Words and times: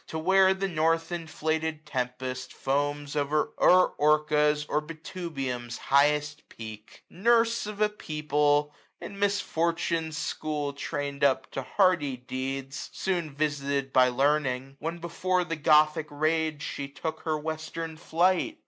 To 0.07 0.17
where 0.17 0.55
the 0.55 0.67
north 0.67 1.11
inflated 1.11 1.85
tempest 1.85 2.53
foams 2.53 3.13
89Q 3.13 3.49
O'er 3.61 3.85
Orca*& 3.99 4.55
or 4.67 4.81
Betubium's 4.81 5.77
highest 5.77 6.49
peak:, 6.49 7.03
Nurse 7.07 7.67
of 7.67 7.79
a 7.81 7.87
people, 7.89 8.73
in 8.99 9.19
misfortune's 9.19 10.17
school 10.17 10.73
Train'd 10.73 11.23
up 11.23 11.51
to 11.51 11.61
hardy 11.61 12.17
deeds; 12.17 12.89
soon 12.91 13.29
visited 13.35 13.93
By 13.93 14.07
Learning, 14.07 14.75
when 14.79 14.97
before 14.97 15.43
the 15.43 15.55
Gothic 15.55 16.07
rage 16.09 16.63
She 16.63 16.87
took 16.87 17.19
her 17.19 17.37
western 17.37 17.95
flight. 17.95 18.57